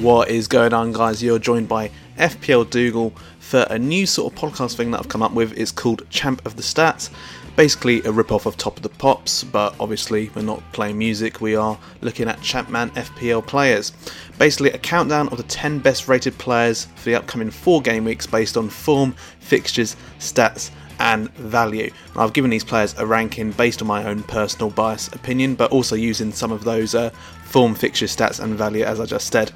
What 0.00 0.28
is 0.28 0.46
going 0.46 0.72
on, 0.72 0.92
guys? 0.92 1.24
You're 1.24 1.40
joined 1.40 1.68
by 1.68 1.90
FPL 2.18 2.70
Dougal 2.70 3.12
for 3.40 3.66
a 3.68 3.80
new 3.80 4.06
sort 4.06 4.32
of 4.32 4.38
podcast 4.38 4.76
thing 4.76 4.92
that 4.92 5.00
I've 5.00 5.08
come 5.08 5.24
up 5.24 5.32
with. 5.32 5.58
It's 5.58 5.72
called 5.72 6.08
Champ 6.08 6.46
of 6.46 6.54
the 6.54 6.62
Stats. 6.62 7.10
Basically, 7.56 8.00
a 8.04 8.12
rip 8.12 8.30
off 8.30 8.46
of 8.46 8.56
Top 8.56 8.76
of 8.76 8.84
the 8.84 8.90
Pops, 8.90 9.42
but 9.42 9.74
obviously, 9.80 10.30
we're 10.36 10.42
not 10.42 10.62
playing 10.70 10.98
music, 10.98 11.40
we 11.40 11.56
are 11.56 11.76
looking 12.00 12.28
at 12.28 12.40
Champman 12.42 12.90
FPL 12.90 13.44
players. 13.44 13.90
Basically, 14.38 14.70
a 14.70 14.78
countdown 14.78 15.30
of 15.30 15.36
the 15.36 15.42
10 15.42 15.80
best 15.80 16.06
rated 16.06 16.38
players 16.38 16.84
for 16.94 17.06
the 17.06 17.16
upcoming 17.16 17.50
four 17.50 17.82
game 17.82 18.04
weeks 18.04 18.24
based 18.24 18.56
on 18.56 18.68
form, 18.68 19.16
fixtures, 19.40 19.96
stats, 20.20 20.70
and 20.98 21.30
value. 21.34 21.90
I've 22.16 22.32
given 22.32 22.50
these 22.50 22.64
players 22.64 22.94
a 22.98 23.06
ranking 23.06 23.52
based 23.52 23.80
on 23.80 23.88
my 23.88 24.04
own 24.04 24.22
personal 24.24 24.70
bias 24.70 25.08
opinion, 25.08 25.54
but 25.54 25.70
also 25.70 25.94
using 25.94 26.32
some 26.32 26.52
of 26.52 26.64
those 26.64 26.94
uh, 26.94 27.10
form, 27.44 27.74
fixture, 27.74 28.06
stats, 28.06 28.40
and 28.40 28.54
value 28.54 28.84
as 28.84 29.00
I 29.00 29.06
just 29.06 29.32
said. 29.32 29.52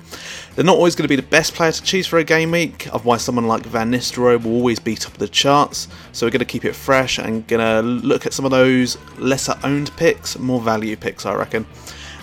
They're 0.54 0.64
not 0.64 0.76
always 0.76 0.94
going 0.94 1.04
to 1.04 1.08
be 1.08 1.16
the 1.16 1.22
best 1.22 1.54
player 1.54 1.72
to 1.72 1.82
choose 1.82 2.06
for 2.06 2.18
a 2.18 2.24
game 2.24 2.50
week, 2.50 2.88
otherwise, 2.92 3.22
someone 3.22 3.46
like 3.46 3.64
Van 3.64 3.90
Nistelrooy 3.90 4.42
will 4.42 4.52
always 4.52 4.78
be 4.78 4.94
top 4.94 5.12
of 5.12 5.18
the 5.18 5.28
charts. 5.28 5.88
So, 6.12 6.26
we're 6.26 6.30
going 6.30 6.40
to 6.40 6.44
keep 6.44 6.64
it 6.64 6.74
fresh 6.74 7.18
and 7.18 7.46
going 7.46 7.60
to 7.60 7.82
look 7.82 8.26
at 8.26 8.32
some 8.32 8.44
of 8.44 8.50
those 8.50 8.96
lesser 9.18 9.58
owned 9.62 9.94
picks, 9.96 10.38
more 10.38 10.60
value 10.60 10.96
picks, 10.96 11.26
I 11.26 11.34
reckon 11.34 11.66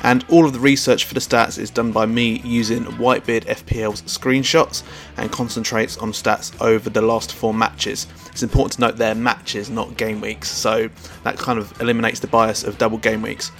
and 0.04 0.26
all 0.30 0.46
of 0.46 0.54
the 0.54 0.60
research 0.60 1.06
for 1.06 1.14
the 1.14 1.20
stats 1.20 1.58
is 1.58 1.70
done 1.70 1.92
by 1.92 2.06
me 2.06 2.42
using 2.44 2.86
Whitebeard 2.86 3.46
FPL's 3.46 4.02
screenshots 4.04 4.84
and 5.18 5.32
concentrates 5.32 5.98
on 5.98 6.12
stats 6.12 6.60
over 6.62 6.90
the 6.90 7.02
last 7.02 7.34
four 7.34 7.54
matches. 7.54 8.08
It's 8.32 8.44
important 8.44 8.74
to 8.74 8.82
note 8.82 8.98
they're 8.98 9.16
matches, 9.16 9.70
not 9.70 9.98
game 9.98 10.22
weeks, 10.22 10.50
so 10.50 10.90
that 11.24 11.38
kind 11.38 11.60
of 11.60 11.80
eliminates 11.82 12.20
the 12.20 12.28
bias 12.28 12.64
of 12.64 12.78
double 12.78 12.98
game 12.98 13.22
weeks. 13.22 13.52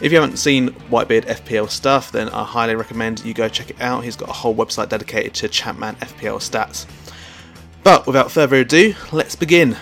If 0.00 0.10
you 0.10 0.20
haven't 0.20 0.36
seen 0.36 0.70
Whitebeard 0.90 1.26
FPL 1.26 1.70
stuff, 1.70 2.10
then 2.10 2.28
I 2.30 2.44
highly 2.44 2.74
recommend 2.74 3.24
you 3.24 3.34
go 3.34 3.48
check 3.48 3.70
it 3.70 3.80
out. 3.80 4.02
He's 4.02 4.16
got 4.16 4.28
a 4.28 4.32
whole 4.32 4.54
website 4.54 4.88
dedicated 4.88 5.34
to 5.34 5.48
Champman 5.48 5.94
FPL 5.96 6.38
stats. 6.38 6.86
But 7.84 8.06
without 8.06 8.30
further 8.30 8.56
ado, 8.56 8.94
let's 9.12 9.36
begin. 9.36 9.76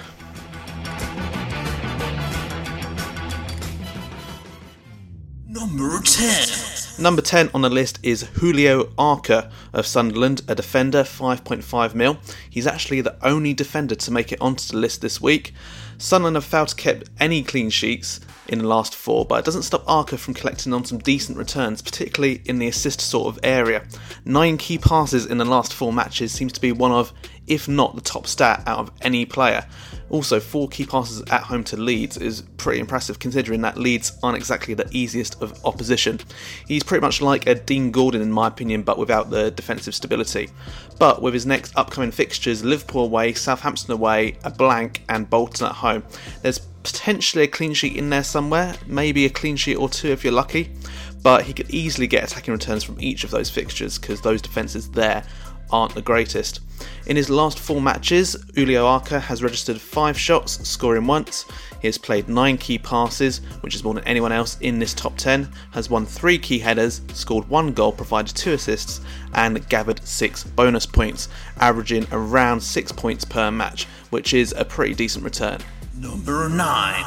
Number 5.48 6.00
10. 6.00 6.69
Number 7.00 7.22
10 7.22 7.52
on 7.54 7.62
the 7.62 7.70
list 7.70 7.98
is 8.02 8.28
Julio 8.34 8.92
Arca 8.98 9.50
of 9.72 9.86
Sunderland, 9.86 10.42
a 10.46 10.54
defender, 10.54 11.02
5.5 11.02 11.94
mil. 11.94 12.18
He's 12.50 12.66
actually 12.66 13.00
the 13.00 13.16
only 13.22 13.54
defender 13.54 13.94
to 13.94 14.10
make 14.10 14.32
it 14.32 14.40
onto 14.42 14.70
the 14.70 14.76
list 14.76 15.00
this 15.00 15.18
week. 15.18 15.54
Sunderland 16.00 16.36
have 16.36 16.46
failed 16.46 16.68
to 16.68 16.76
keep 16.76 17.04
any 17.20 17.42
clean 17.42 17.68
sheets 17.68 18.20
in 18.48 18.58
the 18.58 18.66
last 18.66 18.94
four, 18.94 19.26
but 19.26 19.38
it 19.38 19.44
doesn't 19.44 19.64
stop 19.64 19.84
Arca 19.86 20.16
from 20.16 20.32
collecting 20.32 20.72
on 20.72 20.84
some 20.84 20.96
decent 20.96 21.36
returns, 21.36 21.82
particularly 21.82 22.40
in 22.46 22.58
the 22.58 22.66
assist 22.66 23.02
sort 23.02 23.28
of 23.28 23.38
area. 23.44 23.84
Nine 24.24 24.56
key 24.56 24.78
passes 24.78 25.26
in 25.26 25.36
the 25.36 25.44
last 25.44 25.74
four 25.74 25.92
matches 25.92 26.32
seems 26.32 26.52
to 26.54 26.60
be 26.60 26.72
one 26.72 26.90
of, 26.90 27.12
if 27.46 27.68
not 27.68 27.94
the 27.94 28.00
top 28.00 28.26
stat 28.26 28.62
out 28.66 28.78
of 28.78 28.90
any 29.02 29.26
player. 29.26 29.66
Also, 30.08 30.40
four 30.40 30.68
key 30.68 30.84
passes 30.84 31.22
at 31.30 31.42
home 31.42 31.62
to 31.62 31.76
Leeds 31.76 32.16
is 32.16 32.42
pretty 32.56 32.80
impressive 32.80 33.20
considering 33.20 33.60
that 33.60 33.76
Leeds 33.76 34.18
aren't 34.22 34.36
exactly 34.36 34.74
the 34.74 34.88
easiest 34.90 35.40
of 35.40 35.64
opposition. 35.64 36.18
He's 36.66 36.82
pretty 36.82 37.02
much 37.02 37.22
like 37.22 37.46
a 37.46 37.54
Dean 37.54 37.92
Gordon 37.92 38.20
in 38.20 38.32
my 38.32 38.48
opinion, 38.48 38.82
but 38.82 38.98
without 38.98 39.30
the 39.30 39.52
defensive 39.52 39.94
stability. 39.94 40.50
But 40.98 41.22
with 41.22 41.32
his 41.32 41.46
next 41.46 41.76
upcoming 41.76 42.10
fixtures, 42.10 42.64
Liverpool 42.64 43.04
away, 43.04 43.34
Southampton 43.34 43.92
away, 43.92 44.36
a 44.42 44.50
blank, 44.50 45.04
and 45.08 45.30
Bolton 45.30 45.66
at 45.66 45.76
home, 45.76 45.89
there's 46.42 46.58
potentially 46.82 47.44
a 47.44 47.48
clean 47.48 47.74
sheet 47.74 47.96
in 47.96 48.10
there 48.10 48.24
somewhere, 48.24 48.74
maybe 48.86 49.24
a 49.26 49.30
clean 49.30 49.56
sheet 49.56 49.76
or 49.76 49.88
two 49.88 50.08
if 50.08 50.24
you're 50.24 50.32
lucky. 50.32 50.70
But 51.22 51.44
he 51.44 51.52
could 51.52 51.70
easily 51.70 52.06
get 52.06 52.24
attacking 52.24 52.52
returns 52.52 52.82
from 52.82 53.00
each 53.00 53.24
of 53.24 53.30
those 53.30 53.50
fixtures 53.50 53.98
because 53.98 54.22
those 54.22 54.40
defences 54.40 54.90
there 54.90 55.22
aren't 55.72 55.94
the 55.94 56.02
greatest. 56.02 56.60
In 57.06 57.16
his 57.16 57.30
last 57.30 57.58
four 57.58 57.80
matches, 57.80 58.36
Julio 58.54 58.86
Arca 58.86 59.20
has 59.20 59.42
registered 59.42 59.80
five 59.80 60.18
shots, 60.18 60.66
scoring 60.68 61.06
once. 61.06 61.44
He 61.80 61.88
has 61.88 61.98
played 61.98 62.28
nine 62.28 62.56
key 62.56 62.78
passes, 62.78 63.38
which 63.60 63.74
is 63.74 63.84
more 63.84 63.94
than 63.94 64.04
anyone 64.04 64.32
else 64.32 64.58
in 64.60 64.78
this 64.78 64.94
top 64.94 65.16
10, 65.16 65.50
has 65.72 65.90
won 65.90 66.06
three 66.06 66.38
key 66.38 66.58
headers, 66.58 67.02
scored 67.12 67.48
one 67.48 67.72
goal, 67.72 67.92
provided 67.92 68.34
two 68.34 68.52
assists, 68.52 69.00
and 69.34 69.66
gathered 69.68 70.04
six 70.06 70.44
bonus 70.44 70.86
points, 70.86 71.28
averaging 71.58 72.06
around 72.12 72.60
six 72.60 72.92
points 72.92 73.24
per 73.24 73.50
match, 73.50 73.86
which 74.10 74.34
is 74.34 74.54
a 74.56 74.64
pretty 74.64 74.94
decent 74.94 75.24
return. 75.24 75.60
Number 76.00 76.48
9. 76.48 77.04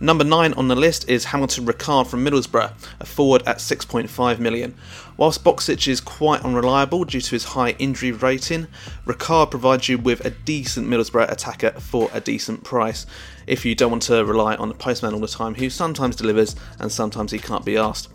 Number 0.00 0.24
9 0.24 0.54
on 0.54 0.68
the 0.68 0.74
list 0.74 1.06
is 1.10 1.26
Hamilton 1.26 1.66
Ricard 1.66 2.06
from 2.06 2.24
Middlesbrough, 2.24 2.72
a 3.00 3.04
forward 3.04 3.42
at 3.44 3.58
6.5 3.58 4.38
million. 4.38 4.74
Whilst 5.18 5.44
Boksic 5.44 5.86
is 5.86 6.00
quite 6.00 6.42
unreliable 6.42 7.04
due 7.04 7.20
to 7.20 7.30
his 7.30 7.44
high 7.44 7.72
injury 7.72 8.12
rating, 8.12 8.66
Ricard 9.04 9.50
provides 9.50 9.90
you 9.90 9.98
with 9.98 10.24
a 10.24 10.30
decent 10.30 10.88
Middlesbrough 10.88 11.30
attacker 11.30 11.72
for 11.72 12.08
a 12.14 12.20
decent 12.22 12.64
price. 12.64 13.04
If 13.46 13.66
you 13.66 13.74
don't 13.74 13.90
want 13.90 14.04
to 14.04 14.24
rely 14.24 14.56
on 14.56 14.68
the 14.68 14.74
postman 14.74 15.12
all 15.12 15.20
the 15.20 15.28
time, 15.28 15.56
who 15.56 15.68
sometimes 15.68 16.16
delivers 16.16 16.56
and 16.78 16.90
sometimes 16.90 17.32
he 17.32 17.38
can't 17.38 17.66
be 17.66 17.76
asked. 17.76 18.08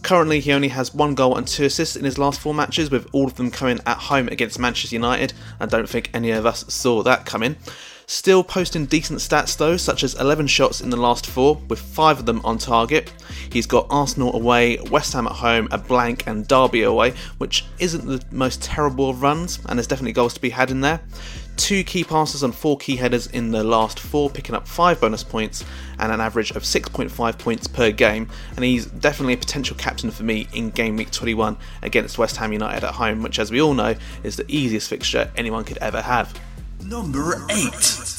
Currently, 0.00 0.40
he 0.40 0.52
only 0.52 0.68
has 0.68 0.94
one 0.94 1.14
goal 1.14 1.36
and 1.36 1.46
two 1.46 1.64
assists 1.64 1.96
in 1.96 2.06
his 2.06 2.16
last 2.16 2.40
four 2.40 2.54
matches, 2.54 2.90
with 2.90 3.08
all 3.12 3.26
of 3.26 3.34
them 3.34 3.50
coming 3.50 3.80
at 3.84 3.98
home 3.98 4.28
against 4.28 4.58
Manchester 4.58 4.96
United. 4.96 5.34
I 5.60 5.66
don't 5.66 5.88
think 5.88 6.10
any 6.14 6.30
of 6.30 6.46
us 6.46 6.64
saw 6.72 7.02
that 7.02 7.26
coming. 7.26 7.56
Still 8.06 8.44
posting 8.44 8.84
decent 8.84 9.20
stats 9.20 9.56
though, 9.56 9.76
such 9.76 10.04
as 10.04 10.14
11 10.14 10.46
shots 10.46 10.80
in 10.80 10.90
the 10.90 10.96
last 10.96 11.26
four, 11.26 11.56
with 11.68 11.80
5 11.80 12.20
of 12.20 12.26
them 12.26 12.40
on 12.44 12.58
target. 12.58 13.12
He's 13.50 13.66
got 13.66 13.86
Arsenal 13.88 14.34
away, 14.34 14.78
West 14.90 15.14
Ham 15.14 15.26
at 15.26 15.32
home, 15.32 15.68
a 15.70 15.78
blank, 15.78 16.26
and 16.26 16.46
Derby 16.46 16.82
away, 16.82 17.14
which 17.38 17.64
isn't 17.78 18.06
the 18.06 18.22
most 18.30 18.62
terrible 18.62 19.10
of 19.10 19.22
runs, 19.22 19.58
and 19.66 19.78
there's 19.78 19.86
definitely 19.86 20.12
goals 20.12 20.34
to 20.34 20.40
be 20.40 20.50
had 20.50 20.70
in 20.70 20.82
there. 20.82 21.00
Two 21.56 21.84
key 21.84 22.02
passes 22.02 22.42
and 22.42 22.54
four 22.54 22.76
key 22.76 22.96
headers 22.96 23.28
in 23.28 23.52
the 23.52 23.62
last 23.62 24.00
four, 24.00 24.28
picking 24.28 24.54
up 24.54 24.66
five 24.66 25.00
bonus 25.00 25.22
points 25.22 25.64
and 25.98 26.10
an 26.10 26.20
average 26.20 26.50
of 26.50 26.64
6.5 26.64 27.38
points 27.38 27.68
per 27.68 27.92
game. 27.92 28.28
And 28.56 28.64
he's 28.64 28.86
definitely 28.86 29.34
a 29.34 29.38
potential 29.38 29.76
captain 29.76 30.10
for 30.10 30.24
me 30.24 30.48
in 30.52 30.70
game 30.70 30.96
week 30.96 31.12
21 31.12 31.56
against 31.82 32.18
West 32.18 32.36
Ham 32.38 32.52
United 32.52 32.84
at 32.84 32.94
home, 32.94 33.22
which, 33.22 33.38
as 33.38 33.52
we 33.52 33.62
all 33.62 33.72
know, 33.72 33.94
is 34.24 34.36
the 34.36 34.44
easiest 34.48 34.90
fixture 34.90 35.30
anyone 35.36 35.62
could 35.62 35.78
ever 35.78 36.02
have. 36.02 36.34
Number 36.86 37.46
8. 37.50 38.14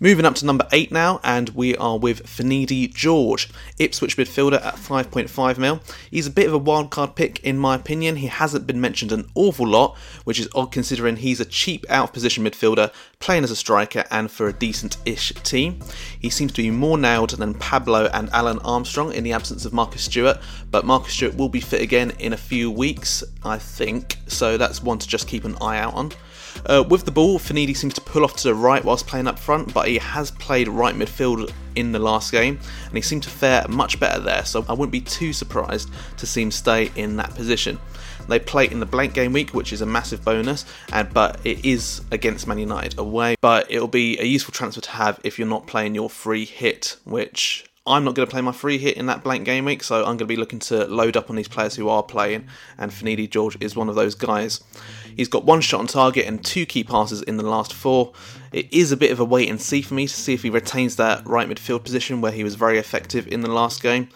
Moving 0.00 0.24
up 0.24 0.34
to 0.36 0.44
number 0.44 0.66
8 0.72 0.90
now, 0.90 1.20
and 1.22 1.50
we 1.50 1.76
are 1.76 1.96
with 1.96 2.24
Finidi 2.26 2.92
George, 2.92 3.48
Ipswich 3.78 4.16
midfielder 4.16 4.60
at 4.60 4.74
5.5 4.74 5.58
mil. 5.58 5.80
He's 6.10 6.26
a 6.26 6.30
bit 6.32 6.48
of 6.48 6.54
a 6.54 6.58
wildcard 6.58 7.14
pick 7.14 7.38
in 7.44 7.56
my 7.56 7.76
opinion. 7.76 8.16
He 8.16 8.26
hasn't 8.26 8.66
been 8.66 8.80
mentioned 8.80 9.12
an 9.12 9.30
awful 9.36 9.68
lot, 9.68 9.96
which 10.24 10.40
is 10.40 10.48
odd 10.56 10.72
considering 10.72 11.16
he's 11.16 11.38
a 11.38 11.44
cheap 11.44 11.86
out 11.88 12.08
of 12.08 12.12
position 12.12 12.44
midfielder, 12.44 12.92
playing 13.20 13.44
as 13.44 13.52
a 13.52 13.56
striker 13.56 14.04
and 14.10 14.28
for 14.28 14.48
a 14.48 14.52
decent 14.52 14.96
ish 15.06 15.32
team. 15.44 15.78
He 16.18 16.30
seems 16.30 16.50
to 16.52 16.62
be 16.62 16.72
more 16.72 16.98
nailed 16.98 17.30
than 17.30 17.54
Pablo 17.54 18.10
and 18.12 18.28
Alun 18.32 18.60
Armstrong 18.64 19.12
in 19.12 19.22
the 19.22 19.32
absence 19.32 19.64
of 19.64 19.72
Marcus 19.72 20.02
Stewart, 20.02 20.38
but 20.68 20.84
Marcus 20.84 21.12
Stewart 21.12 21.36
will 21.36 21.48
be 21.48 21.60
fit 21.60 21.80
again 21.80 22.10
in 22.18 22.32
a 22.32 22.36
few 22.36 22.72
weeks, 22.72 23.22
I 23.44 23.58
think, 23.58 24.16
so 24.26 24.56
that's 24.58 24.82
one 24.82 24.98
to 24.98 25.06
just 25.06 25.28
keep 25.28 25.44
an 25.44 25.56
eye 25.60 25.78
out 25.78 25.94
on. 25.94 26.10
Uh, 26.66 26.84
with 26.88 27.04
the 27.04 27.10
ball, 27.10 27.38
Finidi 27.38 27.76
seems 27.76 27.94
to 27.94 28.00
pull 28.00 28.24
off 28.24 28.36
to 28.36 28.44
the 28.44 28.54
right 28.54 28.84
whilst 28.84 29.06
playing 29.06 29.26
up 29.26 29.38
front, 29.38 29.72
but 29.74 29.88
he 29.88 29.98
has 29.98 30.30
played 30.30 30.68
right 30.68 30.94
midfield 30.94 31.52
in 31.74 31.92
the 31.92 31.98
last 31.98 32.32
game, 32.32 32.58
and 32.86 32.94
he 32.94 33.02
seemed 33.02 33.22
to 33.24 33.30
fare 33.30 33.66
much 33.68 33.98
better 33.98 34.20
there, 34.20 34.44
so 34.44 34.64
I 34.68 34.72
wouldn't 34.72 34.92
be 34.92 35.00
too 35.00 35.32
surprised 35.32 35.90
to 36.18 36.26
see 36.26 36.42
him 36.42 36.50
stay 36.50 36.90
in 36.96 37.16
that 37.16 37.34
position. 37.34 37.78
They 38.28 38.38
play 38.38 38.70
in 38.70 38.80
the 38.80 38.86
blank 38.86 39.14
game 39.14 39.32
week, 39.32 39.50
which 39.52 39.72
is 39.72 39.80
a 39.80 39.86
massive 39.86 40.24
bonus, 40.24 40.64
and 40.92 41.12
but 41.12 41.40
it 41.44 41.64
is 41.64 42.00
against 42.10 42.46
Man 42.46 42.58
United 42.58 42.98
away. 42.98 43.36
But 43.40 43.70
it'll 43.70 43.88
be 43.88 44.18
a 44.18 44.24
useful 44.24 44.52
transfer 44.52 44.80
to 44.80 44.90
have 44.90 45.20
if 45.24 45.38
you're 45.38 45.48
not 45.48 45.66
playing 45.66 45.94
your 45.94 46.08
free 46.08 46.44
hit, 46.44 46.96
which 47.04 47.66
I'm 47.86 48.02
not 48.02 48.14
going 48.14 48.26
to 48.26 48.30
play 48.30 48.40
my 48.40 48.52
free 48.52 48.78
hit 48.78 48.96
in 48.96 49.06
that 49.06 49.22
blank 49.22 49.44
game 49.44 49.66
week, 49.66 49.82
so 49.82 49.96
I'm 49.98 50.16
going 50.16 50.18
to 50.18 50.24
be 50.24 50.36
looking 50.36 50.58
to 50.60 50.86
load 50.86 51.18
up 51.18 51.28
on 51.28 51.36
these 51.36 51.48
players 51.48 51.74
who 51.74 51.90
are 51.90 52.02
playing, 52.02 52.46
and 52.78 52.90
Finidi 52.90 53.28
George 53.28 53.58
is 53.60 53.76
one 53.76 53.90
of 53.90 53.94
those 53.94 54.14
guys. 54.14 54.64
He's 55.14 55.28
got 55.28 55.44
one 55.44 55.60
shot 55.60 55.80
on 55.80 55.86
target 55.86 56.24
and 56.26 56.42
two 56.42 56.64
key 56.64 56.82
passes 56.82 57.20
in 57.20 57.36
the 57.36 57.46
last 57.46 57.74
four. 57.74 58.14
It 58.52 58.72
is 58.72 58.90
a 58.90 58.96
bit 58.96 59.12
of 59.12 59.20
a 59.20 59.24
wait 59.24 59.50
and 59.50 59.60
see 59.60 59.82
for 59.82 59.92
me 59.92 60.06
to 60.06 60.14
see 60.14 60.32
if 60.32 60.42
he 60.42 60.48
retains 60.48 60.96
that 60.96 61.26
right 61.26 61.46
midfield 61.46 61.84
position 61.84 62.22
where 62.22 62.32
he 62.32 62.42
was 62.42 62.54
very 62.54 62.78
effective 62.78 63.28
in 63.28 63.42
the 63.42 63.50
last 63.50 63.82
game. 63.82 64.08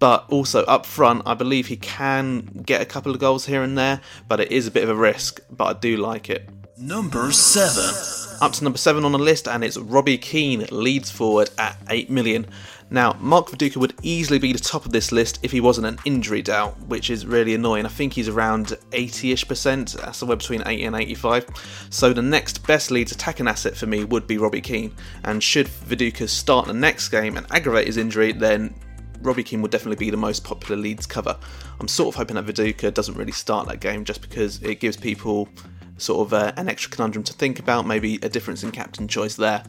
But 0.00 0.24
also 0.28 0.64
up 0.64 0.84
front, 0.84 1.22
I 1.24 1.34
believe 1.34 1.68
he 1.68 1.76
can 1.76 2.62
get 2.66 2.82
a 2.82 2.84
couple 2.84 3.12
of 3.12 3.20
goals 3.20 3.46
here 3.46 3.62
and 3.62 3.78
there, 3.78 4.00
but 4.26 4.40
it 4.40 4.50
is 4.50 4.66
a 4.66 4.72
bit 4.72 4.82
of 4.82 4.90
a 4.90 4.96
risk, 4.96 5.40
but 5.52 5.64
I 5.64 5.78
do 5.78 5.96
like 5.96 6.28
it. 6.28 6.48
Number 6.76 7.30
7. 7.30 8.40
Up 8.42 8.52
to 8.54 8.64
number 8.64 8.78
7 8.78 9.04
on 9.04 9.12
the 9.12 9.18
list, 9.18 9.46
and 9.46 9.62
it's 9.62 9.76
Robbie 9.76 10.18
Keane, 10.18 10.66
Leeds 10.72 11.08
forward 11.08 11.50
at 11.56 11.76
8 11.88 12.10
million. 12.10 12.46
Now, 12.90 13.16
Mark 13.20 13.48
Viduka 13.48 13.76
would 13.78 13.94
easily 14.02 14.38
be 14.38 14.52
the 14.52 14.58
top 14.58 14.84
of 14.84 14.92
this 14.92 15.10
list 15.10 15.40
if 15.42 15.50
he 15.50 15.60
wasn't 15.60 15.86
an 15.86 15.98
injury 16.04 16.42
doubt, 16.42 16.78
which 16.86 17.10
is 17.10 17.26
really 17.26 17.54
annoying. 17.54 17.86
I 17.86 17.88
think 17.88 18.12
he's 18.12 18.28
around 18.28 18.76
80 18.92 19.32
ish 19.32 19.48
percent, 19.48 19.96
somewhere 20.12 20.36
between 20.36 20.62
80 20.66 20.84
and 20.84 20.96
85. 20.96 21.46
So 21.90 22.12
the 22.12 22.22
next 22.22 22.66
best 22.66 22.90
Leeds 22.90 23.12
attacking 23.12 23.48
asset 23.48 23.76
for 23.76 23.86
me 23.86 24.04
would 24.04 24.26
be 24.26 24.38
Robbie 24.38 24.60
Keane. 24.60 24.94
And 25.24 25.42
should 25.42 25.66
Viduka 25.66 26.28
start 26.28 26.66
the 26.66 26.74
next 26.74 27.08
game 27.08 27.36
and 27.36 27.46
aggravate 27.50 27.86
his 27.86 27.96
injury, 27.96 28.32
then 28.32 28.74
Robbie 29.22 29.42
Keane 29.42 29.62
would 29.62 29.70
definitely 29.70 30.04
be 30.04 30.10
the 30.10 30.16
most 30.16 30.44
popular 30.44 30.80
Leeds 30.80 31.06
cover. 31.06 31.36
I'm 31.80 31.88
sort 31.88 32.14
of 32.14 32.18
hoping 32.18 32.36
that 32.36 32.46
Viduka 32.46 32.92
doesn't 32.92 33.16
really 33.16 33.32
start 33.32 33.66
that 33.68 33.80
game 33.80 34.04
just 34.04 34.20
because 34.20 34.62
it 34.62 34.80
gives 34.80 34.96
people 34.96 35.48
sort 35.96 36.26
of 36.26 36.32
uh, 36.34 36.52
an 36.56 36.68
extra 36.68 36.90
conundrum 36.90 37.24
to 37.24 37.32
think 37.32 37.58
about, 37.58 37.86
maybe 37.86 38.18
a 38.22 38.28
difference 38.28 38.62
in 38.62 38.70
captain 38.70 39.08
choice 39.08 39.36
there. 39.36 39.64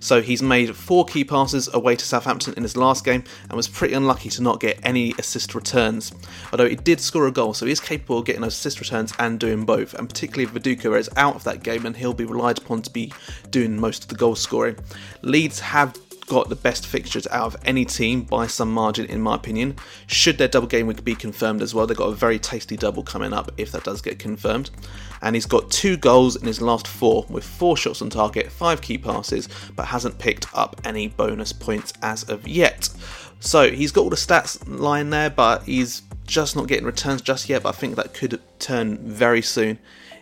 So 0.00 0.22
he's 0.22 0.42
made 0.42 0.74
four 0.74 1.04
key 1.04 1.24
passes 1.24 1.72
away 1.72 1.96
to 1.96 2.04
Southampton 2.04 2.54
in 2.56 2.62
his 2.62 2.76
last 2.76 3.04
game 3.04 3.24
and 3.48 3.52
was 3.56 3.68
pretty 3.68 3.94
unlucky 3.94 4.30
to 4.30 4.42
not 4.42 4.60
get 4.60 4.78
any 4.82 5.14
assist 5.18 5.54
returns. 5.54 6.12
Although 6.52 6.68
he 6.68 6.76
did 6.76 7.00
score 7.00 7.26
a 7.26 7.32
goal, 7.32 7.54
so 7.54 7.66
he 7.66 7.72
is 7.72 7.80
capable 7.80 8.18
of 8.18 8.24
getting 8.24 8.44
assist 8.44 8.80
returns 8.80 9.12
and 9.18 9.40
doing 9.40 9.64
both. 9.64 9.94
And 9.94 10.08
particularly 10.08 10.44
if 10.44 10.52
Viduka 10.52 10.98
is 10.98 11.10
out 11.16 11.36
of 11.36 11.44
that 11.44 11.62
game 11.62 11.86
and 11.86 11.96
he'll 11.96 12.14
be 12.14 12.24
relied 12.24 12.58
upon 12.58 12.82
to 12.82 12.90
be 12.90 13.12
doing 13.50 13.78
most 13.78 14.02
of 14.04 14.08
the 14.08 14.16
goal 14.16 14.34
scoring. 14.34 14.76
Leeds 15.22 15.60
have 15.60 15.96
got 16.26 16.48
the 16.48 16.56
best 16.56 16.86
fixtures 16.86 17.26
out 17.28 17.46
of 17.46 17.56
any 17.64 17.84
team 17.84 18.22
by 18.22 18.46
some 18.46 18.72
margin, 18.72 19.06
in 19.06 19.20
my 19.20 19.34
opinion. 19.34 19.76
Should 20.06 20.38
their 20.38 20.48
double 20.48 20.66
game 20.66 20.86
week 20.86 21.04
be 21.04 21.14
confirmed 21.14 21.62
as 21.62 21.74
well, 21.74 21.86
they've 21.86 21.96
got 21.96 22.08
a 22.08 22.14
very 22.14 22.38
tasty 22.38 22.76
double 22.76 23.02
coming 23.02 23.32
up 23.32 23.52
if 23.56 23.72
that 23.72 23.84
does 23.84 24.00
get 24.00 24.18
confirmed. 24.18 24.70
And 25.22 25.34
he's 25.34 25.46
got 25.46 25.70
two 25.70 25.96
goals 25.96 26.36
in 26.36 26.46
his 26.46 26.60
last 26.60 26.86
four, 26.86 27.24
with 27.28 27.44
four 27.44 27.76
shots 27.76 28.02
on 28.02 28.10
target, 28.10 28.50
five 28.50 28.80
key 28.80 28.98
passes, 28.98 29.48
but 29.74 29.86
hasn't 29.86 30.18
picked 30.18 30.46
up 30.54 30.80
any 30.84 31.08
bonus 31.08 31.52
points 31.52 31.92
as 32.02 32.24
of 32.24 32.46
yet. 32.46 32.88
So 33.40 33.70
he's 33.70 33.92
got 33.92 34.02
all 34.02 34.10
the 34.10 34.16
stats 34.16 34.62
lying 34.66 35.10
there, 35.10 35.30
but 35.30 35.64
he's 35.64 36.02
just 36.26 36.56
not 36.56 36.66
getting 36.66 36.86
returns 36.86 37.22
just 37.22 37.48
yet. 37.48 37.62
But 37.62 37.70
I 37.70 37.72
think 37.78 37.96
that 37.96 38.14
could 38.14 38.40
turn 38.58 38.98
very 38.98 39.42
soon 39.42 39.78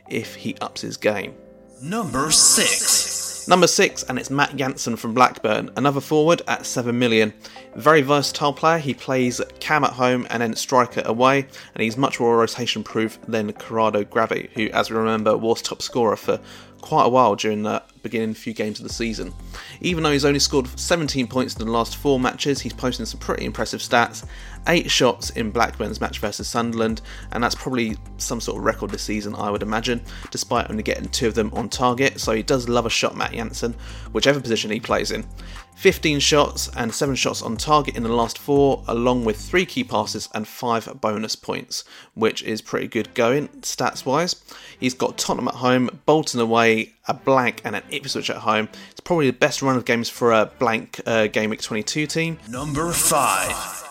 if 0.08 0.34
he 0.34 0.56
ups 0.60 0.81
his 0.82 0.96
game. 0.96 1.34
Number 1.81 2.31
6. 2.31 3.01
Number 3.48 3.66
six, 3.66 4.04
and 4.04 4.18
it's 4.18 4.30
Matt 4.30 4.54
Jansen 4.54 4.94
from 4.96 5.14
Blackburn, 5.14 5.70
another 5.76 6.00
forward 6.00 6.42
at 6.46 6.64
7 6.64 6.96
million. 6.96 7.32
Very 7.74 8.00
versatile 8.00 8.52
player, 8.52 8.78
he 8.78 8.94
plays 8.94 9.40
cam 9.58 9.82
at 9.82 9.94
home 9.94 10.28
and 10.30 10.42
then 10.42 10.54
striker 10.54 11.02
away, 11.04 11.46
and 11.74 11.82
he's 11.82 11.96
much 11.96 12.20
more 12.20 12.36
rotation 12.38 12.84
proof 12.84 13.18
than 13.26 13.52
Corrado 13.54 14.04
Grabbi, 14.04 14.50
who, 14.52 14.68
as 14.68 14.90
we 14.90 14.96
remember, 14.96 15.36
was 15.36 15.60
top 15.60 15.82
scorer 15.82 16.16
for 16.16 16.38
quite 16.82 17.04
a 17.04 17.08
while 17.08 17.34
during 17.34 17.64
the 17.64 17.82
beginning 18.02 18.31
a 18.31 18.34
few 18.34 18.52
games 18.52 18.81
of 18.81 18.87
the 18.87 18.93
season. 18.93 19.32
Even 19.81 20.02
though 20.02 20.12
he's 20.12 20.25
only 20.25 20.38
scored 20.38 20.69
17 20.78 21.26
points 21.26 21.54
in 21.56 21.64
the 21.64 21.70
last 21.72 21.96
four 21.96 22.19
matches, 22.19 22.60
he's 22.60 22.72
posting 22.72 23.06
some 23.06 23.20
pretty 23.20 23.44
impressive 23.44 23.81
stats. 23.81 24.25
Eight 24.69 24.90
shots 24.90 25.31
in 25.31 25.50
Blackburn's 25.50 26.00
match 26.00 26.19
versus 26.19 26.49
Sunderland, 26.49 27.00
and 27.32 27.43
that's 27.43 27.54
probably 27.54 27.96
some 28.19 28.40
sort 28.40 28.58
of 28.58 28.64
record 28.64 28.90
this 28.90 29.02
season, 29.02 29.34
I 29.34 29.50
would 29.50 29.62
imagine, 29.62 30.00
despite 30.31 30.70
only 30.70 30.82
getting 30.82 31.08
two 31.08 31.28
of 31.28 31.34
them 31.34 31.50
on 31.54 31.69
target. 31.69 32.20
So 32.20 32.32
he 32.32 32.43
does 32.43 32.69
love 32.69 32.87
a 32.87 32.90
shot, 32.90 33.16
Matt 33.16 33.32
Jansen, 33.32 33.75
whichever 34.12 34.40
position 34.40 34.70
he 34.70 34.81
plays 34.81 35.10
in. 35.10 35.26
15 35.76 36.20
shots 36.20 36.69
and 36.76 36.94
7 36.94 37.14
shots 37.16 37.42
on 37.42 37.56
target 37.56 37.96
in 37.96 38.02
the 38.02 38.08
last 38.08 38.38
4, 38.38 38.84
along 38.86 39.24
with 39.24 39.36
3 39.36 39.66
key 39.66 39.84
passes 39.84 40.28
and 40.34 40.46
5 40.46 41.00
bonus 41.00 41.34
points, 41.34 41.84
which 42.14 42.42
is 42.42 42.62
pretty 42.62 42.86
good 42.86 43.12
going 43.14 43.48
stats 43.62 44.06
wise. 44.06 44.36
He's 44.78 44.94
got 44.94 45.19
Tottenham 45.19 45.48
at 45.48 45.54
home, 45.54 46.00
Bolton 46.06 46.40
away, 46.40 46.94
a 47.08 47.14
blank, 47.14 47.62
and 47.64 47.74
an 47.74 47.82
Ipswich 47.90 48.30
at 48.30 48.38
home. 48.38 48.69
It's 48.90 49.00
probably 49.00 49.26
the 49.26 49.36
best 49.36 49.62
run 49.62 49.76
of 49.76 49.84
games 49.84 50.08
for 50.08 50.32
a 50.32 50.46
blank 50.58 51.00
uh, 51.06 51.26
Game 51.26 51.50
Week 51.50 51.60
22 51.60 52.06
team. 52.06 52.38
Number 52.48 52.92
5. 52.92 53.82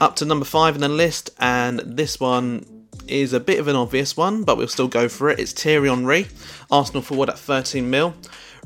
Up 0.00 0.16
to 0.16 0.24
number 0.24 0.44
5 0.44 0.74
in 0.76 0.80
the 0.80 0.88
list, 0.88 1.30
and 1.38 1.80
this 1.80 2.20
one 2.20 2.86
is 3.06 3.32
a 3.32 3.40
bit 3.40 3.58
of 3.58 3.68
an 3.68 3.76
obvious 3.76 4.16
one, 4.16 4.44
but 4.44 4.56
we'll 4.56 4.68
still 4.68 4.88
go 4.88 5.08
for 5.08 5.28
it. 5.28 5.38
It's 5.38 5.52
Thierry 5.52 5.88
Henry, 5.88 6.28
Arsenal 6.70 7.02
forward 7.02 7.28
at 7.28 7.38
13 7.38 7.88
mil. 7.88 8.14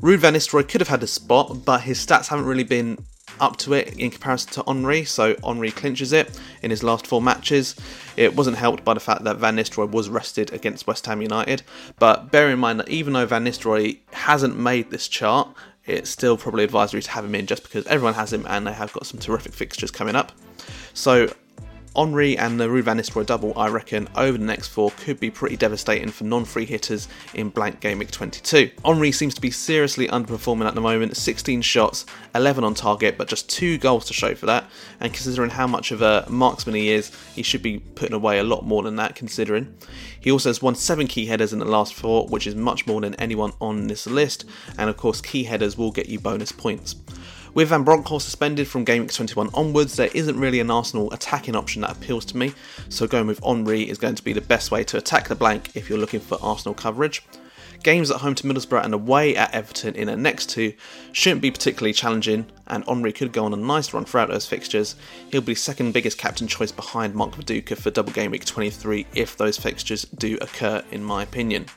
Ruud 0.01 0.17
van 0.17 0.33
Nistelrooy 0.33 0.67
could 0.67 0.81
have 0.81 0.89
had 0.89 1.03
a 1.03 1.07
spot, 1.07 1.65
but 1.65 1.81
his 1.81 2.05
stats 2.05 2.27
haven't 2.27 2.45
really 2.45 2.63
been 2.63 2.97
up 3.39 3.57
to 3.57 3.73
it 3.73 3.97
in 3.97 4.11
comparison 4.11 4.51
to 4.51 4.63
Henry, 4.65 5.03
so 5.03 5.35
Henry 5.43 5.71
clinches 5.71 6.13
it 6.13 6.39
in 6.61 6.69
his 6.69 6.83
last 6.83 7.07
four 7.07 7.21
matches. 7.21 7.75
It 8.15 8.35
wasn't 8.35 8.57
helped 8.57 8.83
by 8.83 8.93
the 8.93 8.99
fact 8.99 9.23
that 9.23 9.37
Van 9.37 9.55
Nistelrooy 9.55 9.89
was 9.89 10.09
rested 10.09 10.53
against 10.53 10.87
West 10.87 11.05
Ham 11.05 11.21
United, 11.21 11.63
but 11.99 12.31
bear 12.31 12.49
in 12.49 12.59
mind 12.59 12.79
that 12.79 12.89
even 12.89 13.13
though 13.13 13.25
Van 13.25 13.45
Nistelrooy 13.45 13.99
hasn't 14.11 14.57
made 14.57 14.91
this 14.91 15.07
chart, 15.07 15.49
it's 15.85 16.09
still 16.09 16.37
probably 16.37 16.63
advisory 16.63 17.01
to 17.01 17.11
have 17.11 17.25
him 17.25 17.35
in 17.35 17.45
just 17.45 17.63
because 17.63 17.85
everyone 17.87 18.15
has 18.15 18.33
him 18.33 18.45
and 18.49 18.65
they 18.65 18.73
have 18.73 18.91
got 18.93 19.05
some 19.05 19.19
terrific 19.19 19.53
fixtures 19.53 19.91
coming 19.91 20.15
up. 20.15 20.31
So 20.93 21.31
Henry 21.95 22.37
and 22.37 22.59
the 22.59 22.67
Ruud 22.67 22.83
van 22.83 23.25
double, 23.25 23.57
I 23.57 23.69
reckon, 23.69 24.09
over 24.15 24.37
the 24.37 24.43
next 24.43 24.67
four 24.67 24.91
could 24.91 25.19
be 25.19 25.31
pretty 25.31 25.55
devastating 25.55 26.09
for 26.09 26.25
non-free 26.25 26.65
hitters 26.65 27.07
in 27.33 27.49
blank 27.49 27.79
game 27.79 27.99
week 27.99 28.11
22. 28.11 28.71
Henry 28.83 29.11
seems 29.11 29.33
to 29.35 29.41
be 29.41 29.51
seriously 29.51 30.07
underperforming 30.07 30.67
at 30.67 30.75
the 30.75 30.81
moment, 30.81 31.15
16 31.15 31.61
shots, 31.61 32.05
11 32.33 32.63
on 32.63 32.73
target, 32.73 33.17
but 33.17 33.27
just 33.27 33.49
two 33.49 33.77
goals 33.77 34.05
to 34.05 34.13
show 34.13 34.35
for 34.35 34.45
that. 34.45 34.65
And 34.99 35.13
considering 35.13 35.51
how 35.51 35.67
much 35.67 35.91
of 35.91 36.01
a 36.01 36.25
marksman 36.29 36.75
he 36.75 36.89
is, 36.89 37.11
he 37.33 37.43
should 37.43 37.61
be 37.61 37.79
putting 37.79 38.15
away 38.15 38.39
a 38.39 38.43
lot 38.43 38.65
more 38.65 38.83
than 38.83 38.97
that, 38.97 39.15
considering. 39.15 39.75
He 40.19 40.31
also 40.31 40.49
has 40.49 40.61
won 40.61 40.75
seven 40.75 41.07
key 41.07 41.27
headers 41.27 41.53
in 41.53 41.59
the 41.59 41.65
last 41.65 41.93
four, 41.93 42.27
which 42.27 42.47
is 42.47 42.55
much 42.55 42.87
more 42.87 42.99
than 42.99 43.15
anyone 43.15 43.53
on 43.61 43.87
this 43.87 44.07
list. 44.07 44.43
And 44.77 44.89
of 44.89 44.97
course, 44.97 45.21
key 45.21 45.43
headers 45.43 45.77
will 45.77 45.91
get 45.91 46.09
you 46.09 46.19
bonus 46.19 46.51
points. 46.51 46.95
With 47.55 47.69
Van 47.69 47.85
Bronckhorst 47.85 48.25
suspended 48.25 48.67
from 48.67 48.83
Game 48.83 49.03
Week 49.03 49.13
21 49.13 49.49
onwards, 49.53 49.95
there 49.95 50.09
isn't 50.13 50.37
really 50.37 50.59
an 50.59 50.69
Arsenal 50.69 51.09
attacking 51.13 51.55
option 51.55 51.83
that 51.83 51.91
appeals 51.91 52.25
to 52.25 52.37
me, 52.37 52.51
so 52.89 53.07
going 53.07 53.27
with 53.27 53.41
Henry 53.41 53.89
is 53.89 53.97
going 53.97 54.15
to 54.15 54.23
be 54.23 54.33
the 54.33 54.41
best 54.41 54.71
way 54.71 54.83
to 54.83 54.97
attack 54.97 55.29
the 55.29 55.35
blank 55.35 55.69
if 55.73 55.89
you're 55.89 55.97
looking 55.97 56.19
for 56.19 56.37
Arsenal 56.41 56.73
coverage. 56.73 57.23
Games 57.81 58.11
at 58.11 58.17
home 58.17 58.35
to 58.35 58.43
Middlesbrough 58.45 58.83
and 58.83 58.93
away 58.93 59.37
at 59.37 59.53
Everton 59.53 59.95
in 59.95 60.07
the 60.07 60.17
next 60.17 60.49
two 60.49 60.73
shouldn't 61.13 61.41
be 61.41 61.49
particularly 61.49 61.93
challenging, 61.93 62.45
and 62.67 62.83
Henry 62.83 63.13
could 63.13 63.31
go 63.31 63.45
on 63.45 63.53
a 63.53 63.57
nice 63.57 63.93
run 63.93 64.03
throughout 64.03 64.27
those 64.27 64.45
fixtures. 64.45 64.97
He'll 65.31 65.39
be 65.39 65.55
second 65.55 65.93
biggest 65.93 66.17
captain 66.17 66.47
choice 66.47 66.73
behind 66.73 67.15
Mark 67.15 67.35
Viduka 67.35 67.77
for 67.77 67.89
double 67.89 68.11
game 68.11 68.31
week 68.31 68.43
23 68.43 69.07
if 69.15 69.37
those 69.37 69.57
fixtures 69.57 70.03
do 70.03 70.37
occur, 70.41 70.83
in 70.91 71.01
my 71.01 71.23
opinion. 71.23 71.67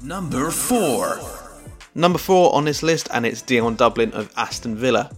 Number 0.00 0.50
4. 0.50 1.37
Number 1.94 2.18
four 2.18 2.54
on 2.54 2.64
this 2.64 2.82
list, 2.82 3.08
and 3.12 3.26
it's 3.26 3.42
Dion 3.42 3.74
Dublin 3.74 4.12
of 4.12 4.32
Aston 4.36 4.76
Villa. 4.76 5.10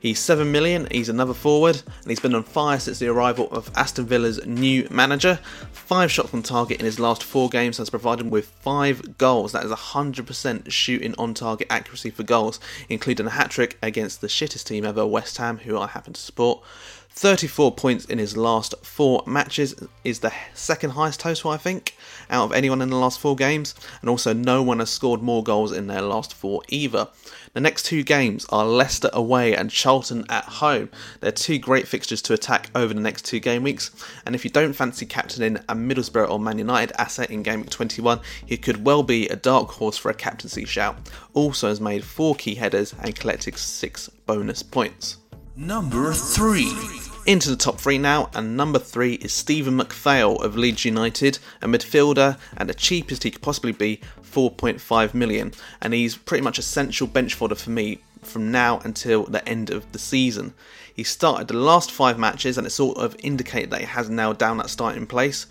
He's 0.00 0.18
7 0.18 0.50
million, 0.52 0.86
he's 0.90 1.08
another 1.08 1.32
forward, 1.32 1.82
and 2.02 2.10
he's 2.10 2.20
been 2.20 2.34
on 2.34 2.42
fire 2.42 2.78
since 2.78 2.98
the 2.98 3.08
arrival 3.08 3.48
of 3.50 3.70
Aston 3.74 4.04
Villa's 4.04 4.44
new 4.44 4.86
manager. 4.90 5.38
Five 5.72 6.12
shots 6.12 6.34
on 6.34 6.42
target 6.42 6.78
in 6.80 6.84
his 6.84 7.00
last 7.00 7.22
four 7.22 7.48
games 7.48 7.78
has 7.78 7.88
provided 7.88 8.24
him 8.24 8.30
with 8.30 8.46
five 8.46 9.16
goals. 9.16 9.52
That 9.52 9.64
is 9.64 9.70
100% 9.70 10.70
shooting 10.70 11.14
on 11.16 11.32
target 11.32 11.68
accuracy 11.70 12.10
for 12.10 12.22
goals, 12.22 12.60
including 12.88 13.26
a 13.26 13.30
hat 13.30 13.50
trick 13.50 13.78
against 13.80 14.20
the 14.20 14.26
shittest 14.26 14.66
team 14.66 14.84
ever, 14.84 15.06
West 15.06 15.38
Ham, 15.38 15.58
who 15.58 15.78
I 15.78 15.86
happen 15.86 16.12
to 16.12 16.20
support. 16.20 16.62
34 17.16 17.72
points 17.76 18.04
in 18.06 18.18
his 18.18 18.36
last 18.36 18.74
four 18.82 19.22
matches 19.24 19.74
is 20.02 20.18
the 20.18 20.32
second 20.52 20.90
highest 20.90 21.20
total, 21.20 21.52
I 21.52 21.56
think, 21.56 21.96
out 22.28 22.46
of 22.46 22.52
anyone 22.52 22.82
in 22.82 22.90
the 22.90 22.96
last 22.96 23.20
four 23.20 23.36
games, 23.36 23.74
and 24.00 24.10
also 24.10 24.32
no 24.32 24.64
one 24.64 24.80
has 24.80 24.90
scored 24.90 25.22
more 25.22 25.44
goals 25.44 25.70
in 25.70 25.86
their 25.86 26.02
last 26.14 26.32
four 26.32 26.62
either. 26.68 27.08
The 27.52 27.60
next 27.60 27.84
two 27.86 28.02
games 28.02 28.46
are 28.50 28.64
Leicester 28.64 29.10
away 29.12 29.54
and 29.54 29.70
Charlton 29.70 30.24
at 30.28 30.44
home. 30.44 30.90
They're 31.20 31.32
two 31.32 31.58
great 31.58 31.88
fixtures 31.88 32.22
to 32.22 32.32
attack 32.32 32.70
over 32.74 32.94
the 32.94 33.00
next 33.00 33.24
two 33.24 33.40
game 33.40 33.62
weeks, 33.62 33.90
and 34.24 34.34
if 34.34 34.44
you 34.44 34.50
don't 34.50 34.72
fancy 34.72 35.06
captaining 35.06 35.56
a 35.68 35.74
Middlesbrough 35.74 36.30
or 36.30 36.38
Man 36.38 36.58
United 36.58 36.98
asset 37.00 37.30
in 37.30 37.42
game 37.42 37.60
week 37.60 37.70
21, 37.70 38.20
he 38.46 38.56
could 38.56 38.84
well 38.84 39.02
be 39.02 39.28
a 39.28 39.36
dark 39.36 39.70
horse 39.70 39.98
for 39.98 40.10
a 40.10 40.14
captaincy 40.14 40.64
shout. 40.64 40.96
Also 41.32 41.68
has 41.68 41.80
made 41.80 42.04
four 42.04 42.34
key 42.34 42.54
headers 42.54 42.94
and 43.02 43.14
collected 43.14 43.56
six 43.58 44.08
bonus 44.26 44.62
points. 44.62 45.18
Number 45.56 46.12
3. 46.12 47.03
Into 47.26 47.48
the 47.48 47.56
top 47.56 47.80
three 47.80 47.96
now, 47.96 48.28
and 48.34 48.54
number 48.54 48.78
three 48.78 49.14
is 49.14 49.32
Stephen 49.32 49.78
McPhail 49.78 50.38
of 50.44 50.58
Leeds 50.58 50.84
United, 50.84 51.38
a 51.62 51.66
midfielder 51.66 52.36
and 52.54 52.68
the 52.68 52.74
cheapest 52.74 53.22
he 53.22 53.30
could 53.30 53.40
possibly 53.40 53.72
be, 53.72 54.02
4.5 54.22 55.14
million. 55.14 55.52
And 55.80 55.94
he's 55.94 56.18
pretty 56.18 56.44
much 56.44 56.58
essential 56.58 57.06
bench 57.06 57.32
fodder 57.32 57.54
for 57.54 57.70
me 57.70 58.00
from 58.20 58.50
now 58.50 58.80
until 58.84 59.24
the 59.24 59.46
end 59.48 59.70
of 59.70 59.90
the 59.92 59.98
season. 59.98 60.52
He 60.92 61.02
started 61.02 61.48
the 61.48 61.54
last 61.54 61.90
five 61.90 62.18
matches, 62.18 62.58
and 62.58 62.66
it 62.66 62.70
sort 62.70 62.98
of 62.98 63.16
indicated 63.20 63.70
that 63.70 63.80
he 63.80 63.86
has 63.86 64.10
nailed 64.10 64.36
down 64.36 64.58
that 64.58 64.68
starting 64.68 65.06
place. 65.06 65.46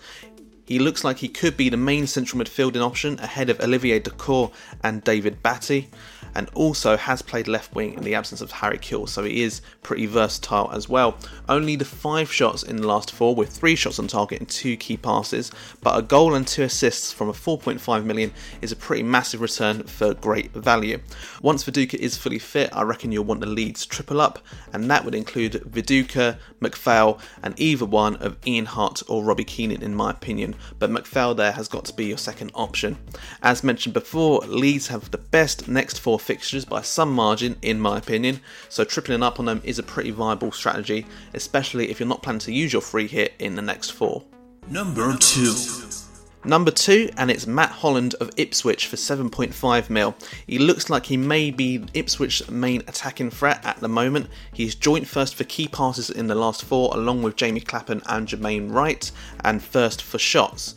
He 0.66 0.78
looks 0.78 1.04
like 1.04 1.18
he 1.18 1.28
could 1.28 1.56
be 1.56 1.68
the 1.68 1.76
main 1.76 2.06
central 2.06 2.42
midfielding 2.42 2.84
option 2.84 3.18
ahead 3.18 3.50
of 3.50 3.60
Olivier 3.60 4.00
Dacourt 4.00 4.50
and 4.82 5.04
David 5.04 5.42
Batty 5.42 5.90
and 6.34 6.50
also 6.54 6.96
has 6.96 7.22
played 7.22 7.48
left 7.48 7.74
wing 7.74 7.94
in 7.94 8.02
the 8.02 8.14
absence 8.14 8.40
of 8.40 8.50
Harry 8.50 8.78
Kewell, 8.78 9.08
so 9.08 9.24
he 9.24 9.42
is 9.42 9.60
pretty 9.82 10.06
versatile 10.06 10.70
as 10.72 10.88
well. 10.88 11.16
Only 11.48 11.76
the 11.76 11.84
five 11.84 12.32
shots 12.32 12.62
in 12.62 12.76
the 12.76 12.86
last 12.86 13.12
four, 13.12 13.34
with 13.34 13.50
three 13.50 13.76
shots 13.76 13.98
on 13.98 14.08
target 14.08 14.40
and 14.40 14.48
two 14.48 14.76
key 14.76 14.96
passes, 14.96 15.52
but 15.82 15.98
a 15.98 16.02
goal 16.02 16.34
and 16.34 16.46
two 16.46 16.62
assists 16.62 17.12
from 17.12 17.28
a 17.28 17.32
4.5 17.32 18.04
million 18.04 18.32
is 18.60 18.72
a 18.72 18.76
pretty 18.76 19.02
massive 19.02 19.40
return 19.40 19.84
for 19.84 20.14
great 20.14 20.52
value. 20.52 20.98
Once 21.42 21.64
Viduka 21.64 21.94
is 21.94 22.16
fully 22.16 22.38
fit, 22.38 22.70
I 22.72 22.82
reckon 22.82 23.12
you'll 23.12 23.24
want 23.24 23.40
the 23.40 23.46
Leeds 23.46 23.86
triple 23.86 24.20
up, 24.20 24.40
and 24.72 24.90
that 24.90 25.04
would 25.04 25.14
include 25.14 25.52
Viduka, 25.52 26.38
McPhail, 26.60 27.20
and 27.42 27.58
either 27.58 27.84
one 27.84 28.16
of 28.16 28.36
Ian 28.46 28.66
Harte 28.66 29.02
or 29.08 29.22
Robbie 29.22 29.44
Keenan, 29.44 29.82
in 29.82 29.94
my 29.94 30.10
opinion, 30.10 30.53
but 30.78 30.90
McPhail 30.90 31.36
there 31.36 31.52
has 31.52 31.68
got 31.68 31.84
to 31.86 31.92
be 31.94 32.06
your 32.06 32.18
second 32.18 32.50
option. 32.54 32.96
As 33.42 33.64
mentioned 33.64 33.94
before, 33.94 34.40
Leeds 34.40 34.88
have 34.88 35.10
the 35.10 35.18
best 35.18 35.68
next 35.68 35.98
four 35.98 36.18
fixtures 36.18 36.64
by 36.64 36.82
some 36.82 37.12
margin, 37.12 37.56
in 37.62 37.80
my 37.80 37.98
opinion, 37.98 38.40
so 38.68 38.84
tripling 38.84 39.22
up 39.22 39.38
on 39.38 39.46
them 39.46 39.60
is 39.64 39.78
a 39.78 39.82
pretty 39.82 40.10
viable 40.10 40.52
strategy, 40.52 41.06
especially 41.34 41.90
if 41.90 41.98
you're 42.00 42.08
not 42.08 42.22
planning 42.22 42.40
to 42.40 42.52
use 42.52 42.72
your 42.72 42.82
free 42.82 43.06
hit 43.06 43.34
in 43.38 43.56
the 43.56 43.62
next 43.62 43.90
four. 43.90 44.22
Number 44.68 45.16
2. 45.16 46.03
Number 46.46 46.70
two, 46.70 47.08
and 47.16 47.30
it's 47.30 47.46
Matt 47.46 47.70
Holland 47.70 48.14
of 48.20 48.30
Ipswich 48.36 48.86
for 48.86 48.96
7.5 48.96 49.88
mil. 49.88 50.14
He 50.46 50.58
looks 50.58 50.90
like 50.90 51.06
he 51.06 51.16
may 51.16 51.50
be 51.50 51.78
Ipswich's 51.94 52.50
main 52.50 52.82
attacking 52.82 53.30
threat 53.30 53.64
at 53.64 53.80
the 53.80 53.88
moment. 53.88 54.28
He's 54.52 54.74
joint 54.74 55.06
first 55.06 55.34
for 55.34 55.44
key 55.44 55.68
passes 55.68 56.10
in 56.10 56.26
the 56.26 56.34
last 56.34 56.62
four, 56.62 56.94
along 56.94 57.22
with 57.22 57.36
Jamie 57.36 57.60
Clapham 57.60 58.02
and 58.10 58.28
Jermaine 58.28 58.70
Wright, 58.70 59.10
and 59.42 59.62
first 59.62 60.02
for 60.02 60.18
shots. 60.18 60.74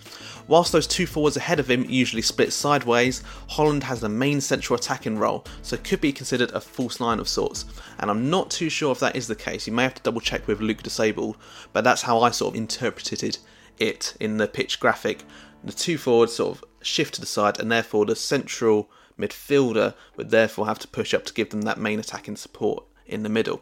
Whilst 0.47 0.71
those 0.71 0.87
two 0.87 1.05
forwards 1.05 1.35
ahead 1.35 1.59
of 1.59 1.69
him 1.69 1.83
usually 1.89 2.21
split 2.21 2.53
sideways, 2.53 3.21
Holland 3.49 3.83
has 3.83 3.99
the 3.99 4.07
main 4.07 4.39
central 4.39 4.79
attacking 4.79 5.17
role, 5.17 5.43
so 5.61 5.75
could 5.75 5.99
be 5.99 6.13
considered 6.13 6.51
a 6.51 6.61
false 6.61 7.01
nine 7.01 7.19
of 7.19 7.27
sorts. 7.27 7.65
And 7.99 8.09
I'm 8.09 8.29
not 8.29 8.49
too 8.49 8.69
sure 8.69 8.93
if 8.93 9.01
that 9.01 9.17
is 9.17 9.27
the 9.27 9.35
case. 9.35 9.67
You 9.67 9.73
may 9.73 9.83
have 9.83 9.95
to 9.95 10.03
double 10.03 10.21
check 10.21 10.47
with 10.47 10.61
Luke 10.61 10.81
Disabled, 10.81 11.35
but 11.73 11.83
that's 11.83 12.03
how 12.03 12.21
I 12.21 12.31
sort 12.31 12.53
of 12.53 12.57
interpreted 12.57 13.37
it 13.79 14.15
in 14.19 14.37
the 14.37 14.47
pitch 14.47 14.79
graphic 14.79 15.23
the 15.63 15.73
two 15.73 15.97
forwards 15.97 16.35
sort 16.35 16.57
of 16.57 16.63
shift 16.81 17.15
to 17.15 17.21
the 17.21 17.27
side, 17.27 17.59
and 17.59 17.71
therefore 17.71 18.05
the 18.05 18.15
central 18.15 18.89
midfielder 19.19 19.93
would 20.15 20.29
therefore 20.29 20.67
have 20.67 20.79
to 20.79 20.87
push 20.87 21.13
up 21.13 21.25
to 21.25 21.33
give 21.33 21.49
them 21.49 21.63
that 21.63 21.79
main 21.79 21.99
attacking 21.99 22.35
support 22.35 22.83
in 23.05 23.23
the 23.23 23.29
middle. 23.29 23.61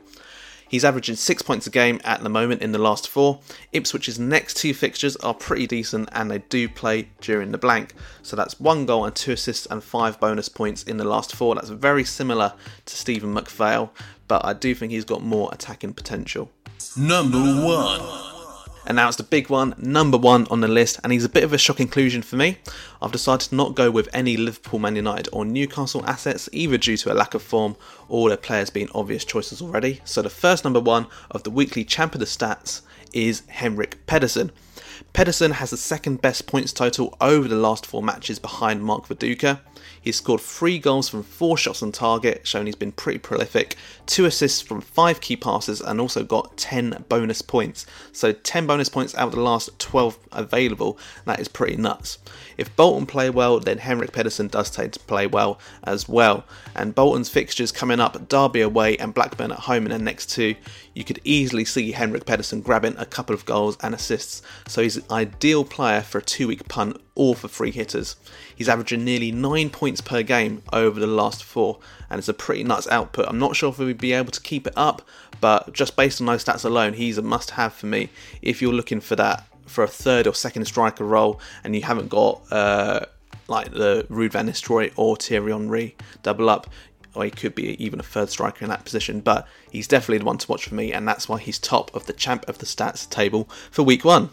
He's 0.67 0.83
averaging 0.83 1.15
six 1.15 1.41
points 1.41 1.67
a 1.67 1.69
game 1.69 2.01
at 2.03 2.23
the 2.23 2.29
moment 2.29 2.61
in 2.61 2.71
the 2.71 2.79
last 2.79 3.07
four. 3.07 3.39
Ipswich's 3.71 4.19
next 4.19 4.57
two 4.57 4.73
fixtures 4.73 5.15
are 5.17 5.33
pretty 5.33 5.67
decent 5.67 6.09
and 6.11 6.29
they 6.29 6.39
do 6.39 6.67
play 6.67 7.09
during 7.21 7.51
the 7.51 7.57
blank. 7.57 7.93
So 8.23 8.35
that's 8.35 8.59
one 8.59 8.85
goal 8.85 9.05
and 9.05 9.15
two 9.15 9.33
assists 9.33 9.67
and 9.67 9.83
five 9.83 10.19
bonus 10.19 10.49
points 10.49 10.83
in 10.83 10.97
the 10.97 11.03
last 11.03 11.35
four. 11.35 11.55
That's 11.55 11.69
very 11.69 12.03
similar 12.03 12.53
to 12.85 12.95
Stephen 12.95 13.33
McPhail, 13.33 13.91
but 14.27 14.43
I 14.43 14.53
do 14.53 14.73
think 14.73 14.91
he's 14.91 15.05
got 15.05 15.23
more 15.23 15.49
attacking 15.53 15.93
potential. 15.93 16.51
Number 16.97 17.37
1. 17.37 18.34
And 18.87 18.95
now 18.97 19.07
it's 19.07 19.17
the 19.17 19.23
big 19.23 19.49
one, 19.49 19.73
number 19.77 20.17
one 20.17 20.45
on 20.51 20.61
the 20.61 20.67
list, 20.67 20.99
and 21.03 21.11
he's 21.11 21.25
a 21.25 21.29
bit 21.29 21.43
of 21.43 21.53
a 21.53 21.57
shock 21.57 21.79
inclusion 21.79 22.21
for 22.21 22.35
me. 22.35 22.59
I've 23.01 23.11
decided 23.11 23.49
to 23.49 23.55
not 23.55 23.73
go 23.73 23.89
with 23.89 24.07
any 24.13 24.37
Liverpool, 24.37 24.79
Man 24.79 24.95
United, 24.95 25.27
or 25.33 25.43
Newcastle 25.43 26.05
assets, 26.05 26.47
either 26.51 26.77
due 26.77 26.97
to 26.97 27.11
a 27.11 27.15
lack 27.15 27.33
of 27.33 27.41
form 27.41 27.75
or 28.07 28.29
their 28.29 28.37
players 28.37 28.69
being 28.69 28.89
obvious 28.93 29.25
choices 29.25 29.61
already. 29.61 30.01
So 30.05 30.21
the 30.21 30.29
first 30.29 30.63
number 30.63 30.79
one 30.79 31.07
of 31.31 31.43
the 31.43 31.49
weekly 31.49 31.83
champ 31.83 32.13
of 32.13 32.19
the 32.19 32.25
stats 32.25 32.81
is 33.11 33.41
Henrik 33.47 34.05
Pedersen. 34.05 34.51
Pedersen 35.13 35.51
has 35.51 35.69
the 35.69 35.77
second 35.77 36.21
best 36.21 36.47
points 36.47 36.73
total 36.73 37.15
over 37.21 37.47
the 37.47 37.55
last 37.55 37.85
four 37.85 38.03
matches 38.03 38.39
behind 38.39 38.83
Mark 38.83 39.07
Viduka. 39.07 39.59
He's 40.01 40.17
scored 40.17 40.41
three 40.41 40.77
goals 40.77 41.09
from 41.09 41.23
four 41.23 41.57
shots 41.57 41.81
on 41.81 41.91
target, 41.91 42.45
showing 42.45 42.67
he's 42.67 42.75
been 42.75 42.91
pretty 42.91 43.17
prolific, 43.17 43.75
two 44.05 44.25
assists 44.25 44.61
from 44.61 44.81
five 44.81 45.19
key 45.19 45.35
passes, 45.35 45.81
and 45.81 45.99
also 45.99 46.23
got 46.23 46.57
10 46.57 47.05
bonus 47.09 47.41
points. 47.41 47.87
So 48.11 48.31
10 48.31 48.67
bonus 48.67 48.87
points 48.87 49.15
out 49.15 49.29
of 49.29 49.33
the 49.33 49.41
last 49.41 49.77
12 49.79 50.19
available, 50.31 50.99
that 51.25 51.39
is 51.39 51.47
pretty 51.47 51.75
nuts. 51.75 52.19
If 52.57 52.75
Bolton 52.75 53.05
play 53.05 53.29
well, 53.29 53.59
then 53.59 53.79
Henrik 53.79 54.11
Pedersen 54.11 54.47
does 54.47 54.69
tend 54.69 54.93
to 54.93 54.99
play 54.99 55.27
well 55.27 55.59
as 55.83 56.07
well. 56.07 56.45
And 56.75 56.93
Bolton's 56.93 57.29
fixtures 57.29 57.71
coming 57.71 57.99
up 57.99 58.29
Derby 58.29 58.61
away 58.61 58.97
and 58.97 59.13
Blackburn 59.13 59.51
at 59.51 59.59
home 59.59 59.85
in 59.85 59.91
the 59.91 59.99
next 59.99 60.29
two, 60.29 60.55
you 60.93 61.03
could 61.03 61.19
easily 61.23 61.65
see 61.65 61.91
Henrik 61.91 62.25
Pedersen 62.25 62.61
grabbing 62.61 62.95
a 62.97 63.05
couple 63.05 63.33
of 63.33 63.45
goals 63.45 63.77
and 63.81 63.93
assists. 63.93 64.41
So 64.67 64.81
he's 64.85 64.97
an 64.97 65.03
ideal 65.11 65.65
player 65.65 66.01
for 66.01 66.19
a 66.19 66.21
two 66.21 66.47
week 66.47 66.67
punt 66.67 67.01
or 67.15 67.35
for 67.35 67.47
free 67.47 67.71
hitters. 67.71 68.15
He's 68.55 68.69
averaging 68.69 69.03
nearly 69.03 69.31
9 69.31 69.69
points 69.69 70.01
per 70.01 70.23
game 70.23 70.61
over 70.71 70.99
the 70.99 71.07
last 71.07 71.43
four, 71.43 71.79
and 72.09 72.19
it's 72.19 72.29
a 72.29 72.33
pretty 72.33 72.63
nuts 72.63 72.87
output. 72.87 73.27
I'm 73.27 73.39
not 73.39 73.55
sure 73.55 73.69
if 73.69 73.79
we'd 73.79 73.97
be 73.97 74.13
able 74.13 74.31
to 74.31 74.41
keep 74.41 74.67
it 74.67 74.73
up, 74.75 75.01
but 75.41 75.73
just 75.73 75.95
based 75.95 76.21
on 76.21 76.27
those 76.27 76.45
stats 76.45 76.63
alone, 76.63 76.93
he's 76.93 77.17
a 77.17 77.21
must 77.21 77.51
have 77.51 77.73
for 77.73 77.87
me 77.87 78.09
if 78.41 78.61
you're 78.61 78.73
looking 78.73 79.01
for 79.01 79.15
that 79.17 79.45
for 79.65 79.83
a 79.83 79.87
third 79.87 80.27
or 80.27 80.33
second 80.33 80.63
striker 80.65 81.03
role 81.03 81.39
and 81.63 81.75
you 81.75 81.81
haven't 81.81 82.07
got 82.07 82.41
uh, 82.51 83.01
like 83.47 83.71
the 83.71 84.05
Ruud 84.09 84.31
van 84.31 84.47
Nistelrooy 84.47 84.91
or 84.95 85.15
Thierry 85.15 85.51
Henry 85.51 85.95
double 86.23 86.49
up, 86.49 86.69
or 87.13 87.23
he 87.23 87.31
could 87.31 87.55
be 87.55 87.81
even 87.83 87.99
a 87.99 88.03
third 88.03 88.29
striker 88.29 88.63
in 88.63 88.69
that 88.69 88.83
position, 88.83 89.21
but 89.21 89.47
he's 89.71 89.87
definitely 89.87 90.19
the 90.19 90.25
one 90.25 90.37
to 90.37 90.47
watch 90.47 90.65
for 90.67 90.75
me, 90.75 90.91
and 90.91 91.07
that's 91.07 91.29
why 91.29 91.39
he's 91.39 91.57
top 91.57 91.93
of 91.95 92.05
the 92.05 92.13
champ 92.13 92.47
of 92.47 92.57
the 92.57 92.65
stats 92.65 93.09
table 93.09 93.49
for 93.71 93.83
week 93.83 94.03
one. 94.03 94.29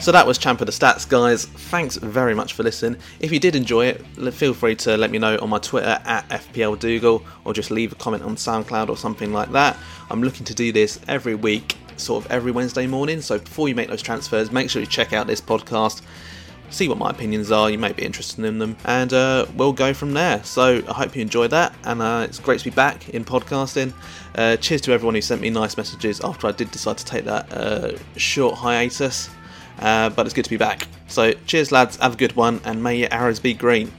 So 0.00 0.10
that 0.10 0.26
was 0.26 0.36
Champ 0.36 0.60
of 0.60 0.66
the 0.66 0.72
Stats, 0.72 1.08
guys. 1.08 1.44
Thanks 1.44 1.94
very 1.96 2.34
much 2.34 2.54
for 2.54 2.64
listening. 2.64 3.00
If 3.20 3.30
you 3.30 3.38
did 3.38 3.54
enjoy 3.54 3.86
it, 3.86 4.34
feel 4.34 4.52
free 4.52 4.74
to 4.76 4.96
let 4.96 5.12
me 5.12 5.18
know 5.18 5.38
on 5.38 5.48
my 5.48 5.58
Twitter 5.58 6.00
at 6.04 6.28
FPL 6.28 6.76
Dougal 6.80 7.22
or 7.44 7.54
just 7.54 7.70
leave 7.70 7.92
a 7.92 7.94
comment 7.94 8.24
on 8.24 8.34
SoundCloud 8.34 8.88
or 8.88 8.96
something 8.96 9.32
like 9.32 9.52
that. 9.52 9.76
I'm 10.10 10.20
looking 10.20 10.44
to 10.46 10.54
do 10.54 10.72
this 10.72 10.98
every 11.06 11.36
week, 11.36 11.76
sort 11.98 12.24
of 12.24 12.32
every 12.32 12.50
Wednesday 12.50 12.88
morning. 12.88 13.20
So 13.20 13.38
before 13.38 13.68
you 13.68 13.76
make 13.76 13.88
those 13.88 14.02
transfers, 14.02 14.50
make 14.50 14.70
sure 14.70 14.80
you 14.80 14.88
check 14.88 15.12
out 15.12 15.28
this 15.28 15.40
podcast 15.40 16.02
see 16.72 16.88
what 16.88 16.98
my 16.98 17.10
opinions 17.10 17.50
are. 17.50 17.70
You 17.70 17.78
may 17.78 17.92
be 17.92 18.04
interested 18.04 18.44
in 18.44 18.58
them, 18.58 18.76
and 18.84 19.12
uh, 19.12 19.46
we'll 19.56 19.72
go 19.72 19.94
from 19.94 20.12
there. 20.14 20.42
So 20.44 20.82
I 20.88 20.92
hope 20.92 21.14
you 21.14 21.22
enjoyed 21.22 21.50
that, 21.50 21.74
and 21.84 22.02
uh, 22.02 22.26
it's 22.28 22.38
great 22.38 22.58
to 22.60 22.64
be 22.64 22.74
back 22.74 23.08
in 23.10 23.24
podcasting. 23.24 23.92
Uh, 24.34 24.56
cheers 24.56 24.80
to 24.82 24.92
everyone 24.92 25.14
who 25.14 25.20
sent 25.20 25.40
me 25.40 25.50
nice 25.50 25.76
messages 25.76 26.20
after 26.20 26.46
I 26.46 26.52
did 26.52 26.70
decide 26.70 26.98
to 26.98 27.04
take 27.04 27.24
that 27.24 27.52
uh, 27.52 27.92
short 28.16 28.56
hiatus. 28.56 29.30
Uh, 29.78 30.10
but 30.10 30.26
it's 30.26 30.34
good 30.34 30.44
to 30.44 30.50
be 30.50 30.56
back. 30.56 30.86
So, 31.08 31.32
cheers, 31.46 31.72
lads. 31.72 31.96
Have 31.96 32.14
a 32.14 32.16
good 32.16 32.36
one, 32.36 32.60
and 32.64 32.82
may 32.82 32.96
your 32.96 33.08
arrows 33.10 33.40
be 33.40 33.54
green. 33.54 33.90